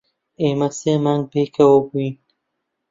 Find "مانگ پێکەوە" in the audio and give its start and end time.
1.03-1.77